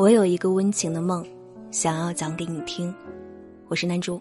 [0.00, 1.22] 我有一个温情的梦，
[1.70, 2.90] 想要讲给你听。
[3.68, 4.18] 我是南珠，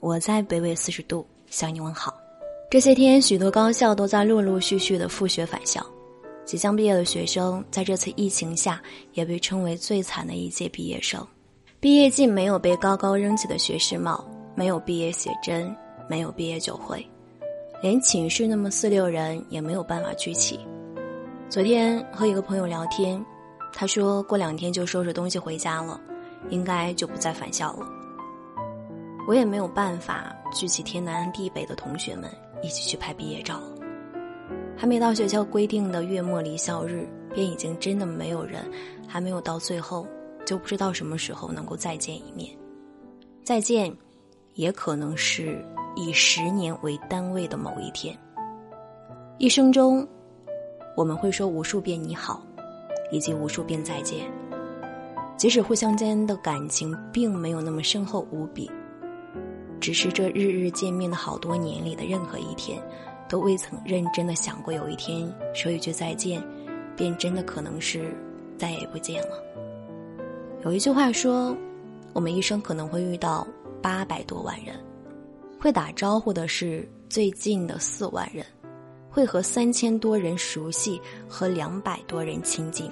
[0.00, 2.14] 我在北纬四十度向你问好。
[2.70, 5.82] 这些天，许多高校都在陆陆续续的复学返校，
[6.44, 8.82] 即将毕业的学生在这次疫情下
[9.14, 11.26] 也被称为最惨的一届毕业生。
[11.80, 14.22] 毕业季没有被高高扔起的学士帽，
[14.54, 15.74] 没有毕业写真，
[16.06, 17.02] 没有毕业酒会，
[17.80, 20.60] 连寝室那么四六人也没有办法聚齐。
[21.48, 23.24] 昨天和一个朋友聊天。
[23.74, 26.00] 他说过两天就收拾东西回家了，
[26.48, 27.86] 应该就不再返校了。
[29.26, 32.30] 我也没有办法聚起天南地北的同学们
[32.62, 33.74] 一起去拍毕业照了。
[34.76, 38.64] 还没到学校规定的月末离校日，便已经真的没有人，
[39.08, 40.06] 还没有到最后，
[40.44, 42.56] 就不知道什么时候能够再见一面。
[43.42, 43.92] 再见，
[44.54, 45.64] 也可能是
[45.96, 48.16] 以十年为单位的某一天。
[49.38, 50.06] 一生中，
[50.96, 52.40] 我们会说无数遍你好。
[53.14, 54.28] 以及无数遍再见，
[55.36, 58.68] 即使互相间的感情并没有那么深厚无比，
[59.78, 62.82] 只是这日日见面的好多年里的任何一天，
[63.28, 66.42] 都未曾认真的想过有一天说一句再见，
[66.96, 68.12] 便真的可能是
[68.58, 69.40] 再也不见了。
[70.64, 71.56] 有一句话说，
[72.12, 73.46] 我们一生可能会遇到
[73.80, 74.74] 八百多万人，
[75.60, 78.44] 会打招呼的是最近的四万人，
[79.08, 82.90] 会和三千多人熟悉，和两百多人亲近。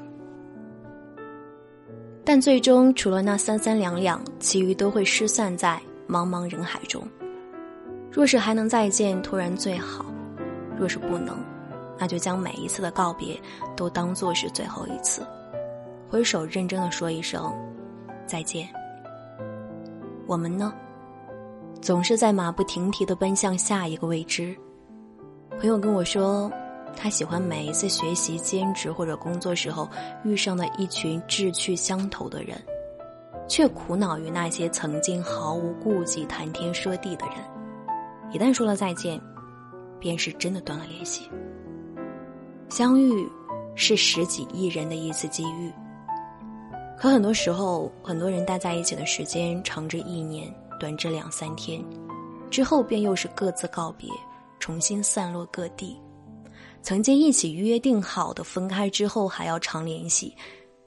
[2.24, 7.02] 但最终，除了那三三两两，其余都会失散在茫茫人海中。
[8.12, 10.04] 若是还能再见，突然最好；
[10.78, 11.36] 若是不能，
[11.98, 13.36] 那就将每一次的告别
[13.74, 15.26] 都当作是最后一次，
[16.08, 17.52] 挥手认真的说一声
[18.24, 18.68] 再见。
[20.26, 20.72] 我们呢，
[21.80, 24.56] 总是在马不停蹄的奔向下一个未知。
[25.58, 26.48] 朋友跟我说。
[26.96, 29.88] 他喜欢每一次学习、兼职或者工作时候
[30.24, 32.56] 遇上的一群志趣相投的人，
[33.48, 37.36] 却苦恼于那些曾经毫无顾忌谈天说地的人，
[38.32, 39.20] 一旦说了再见，
[39.98, 41.28] 便是真的断了联系。
[42.68, 43.28] 相遇
[43.74, 45.72] 是十几亿人的一次机遇，
[46.96, 51.84] 可很多时候，很多人待在一起的时间长至一年，短至两三天，
[52.48, 54.08] 之后便又是各自告别，
[54.60, 56.00] 重新散落各地。
[56.82, 60.34] 曾经一起约定好的，分开之后还要常联系，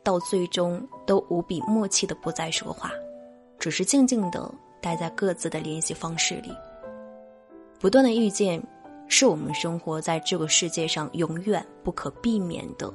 [0.03, 2.91] 到最终都无比默契的不再说话，
[3.57, 6.51] 只是静静的待在各自的联系方式里。
[7.79, 8.61] 不断的遇见，
[9.07, 12.93] 是我们生活在这个世界上永远不可避免的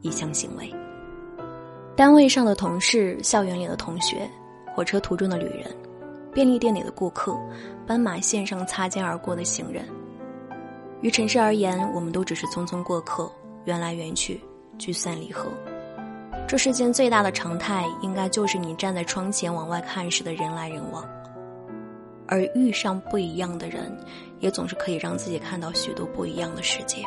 [0.00, 0.72] 一项行为。
[1.94, 4.28] 单位上的同事，校园里的同学，
[4.74, 5.76] 火车途中的旅人，
[6.32, 7.36] 便利店里的顾客，
[7.86, 9.84] 斑马线上擦肩而过的行人。
[11.00, 13.30] 于尘世而言，我们都只是匆匆过客，
[13.64, 14.40] 缘来缘去，
[14.78, 15.48] 聚散离合。
[16.48, 21.04] 这世间最大的常态，应该就是你站在窗前往外看时的人来人往。
[22.26, 23.96] 而遇上不一样的人，
[24.40, 27.02] 也总是可以让自己看到许多不一样的世界。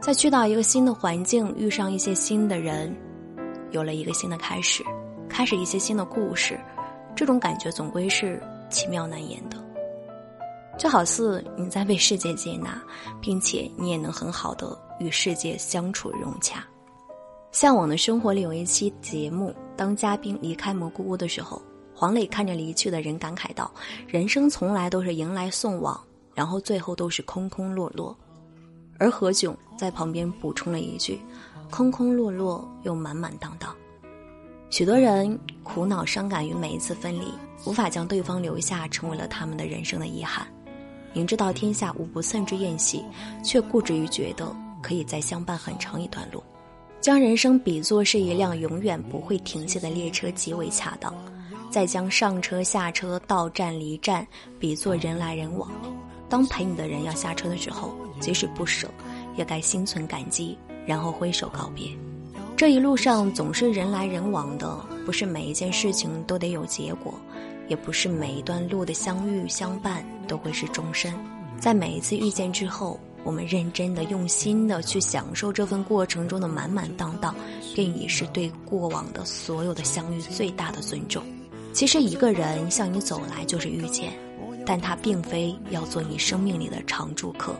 [0.00, 2.94] 再去到一个新的环境，遇上一些新的人，
[3.70, 4.82] 有了一个新的开始，
[5.28, 6.58] 开始一些新的故事，
[7.14, 9.56] 这种感觉总归是奇妙难言的。
[10.76, 12.82] 就好似你在被世界接纳，
[13.20, 16.64] 并且你也能很好的与世界相处融洽。
[17.52, 21.62] 向往的生活里有一期节目，当嘉宾离开蘑菇屋的时候，
[21.94, 23.72] 黄磊看着离去的人感慨道
[24.08, 25.98] ：“人生从来都是迎来送往，
[26.34, 28.16] 然后最后都是空空落落。”
[28.98, 31.20] 而何炅在旁边补充了一句
[31.70, 33.74] ：“空空落落又满满当当。”
[34.70, 37.32] 许多人苦恼伤感于每一次分离，
[37.64, 40.44] 无法将对方留下，成为了他们的人生的遗憾。
[41.14, 43.02] 明知道天下无不散之宴席，
[43.42, 46.42] 却固执于觉得可以再相伴很长一段路，
[47.00, 51.12] 将人生比作是一辆永远不会停歇的列车极为恰当；
[51.70, 54.26] 再将上车下车到站离站
[54.58, 55.70] 比作人来人往。
[56.28, 58.88] 当陪你的人要下车的时候，即使不舍，
[59.36, 61.88] 也该心存感激，然后挥手告别。
[62.56, 67.14] 这一路上总是人来人往的，不是每一件事情都得有结果。
[67.68, 71.12] 也不是每一段路的相遇相伴都会是终身，
[71.58, 77.34] 在每一次遇见之后，我们认真的、用心的去享受这份过程中的满满当当，
[77.74, 81.22] 便已是对过往的所有的相遇最大的尊重。
[81.72, 84.12] 其实，一个人向你走来就是遇见，
[84.66, 87.54] 但他并非要做你生命里的常住客，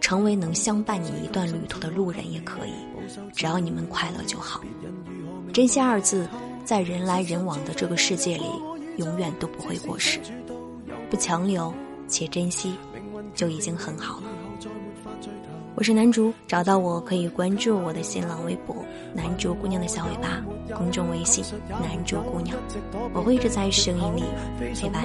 [0.00, 2.72] 成为能相伴你一段旅途的路人也可以，
[3.34, 4.62] 只要你们快乐就好。
[5.52, 6.26] 珍惜二字，
[6.64, 8.46] 在人来人往的这个世界里。
[8.96, 10.20] 永远都不会过时，
[11.10, 11.72] 不强留
[12.08, 12.76] 且珍惜，
[13.34, 14.24] 就已经很好了。
[15.74, 18.76] 我是男主，找到我可以关注我的新浪微博
[19.14, 20.44] “男主姑娘的小尾巴”，
[20.76, 22.56] 公众微信“男主姑娘”，
[23.14, 24.22] 我会一直在声音里
[24.74, 25.04] 陪伴。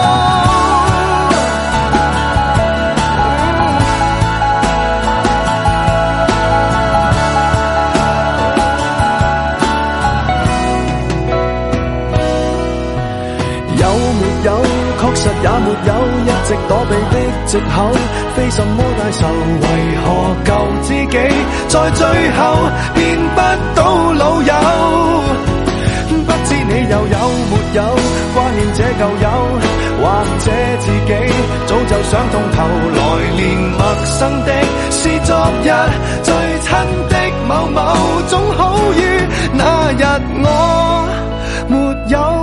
[14.21, 14.61] 没有
[15.01, 15.91] 确实也没有
[16.25, 17.91] 一直躲避的藉口
[18.35, 19.27] 非什么大仇
[19.61, 19.67] 为
[20.03, 20.05] 何
[20.45, 20.51] 旧
[20.83, 21.17] 知己
[21.67, 22.39] 在最后
[22.93, 23.41] 变不
[23.75, 24.53] 到老友
[26.23, 27.17] 不知你又有
[27.49, 27.81] 没有
[28.35, 29.27] 挂念这旧友
[30.01, 30.05] 或
[30.39, 31.13] 者自己
[31.65, 32.63] 早就想通透
[32.95, 33.01] 来
[33.35, 34.51] 年陌生的
[34.91, 35.71] 是昨日
[36.21, 36.69] 最亲
[37.09, 37.15] 的
[37.47, 38.99] 某某总好于
[39.53, 40.03] 那日
[40.43, 41.07] 我
[41.69, 41.77] 没
[42.09, 42.40] 有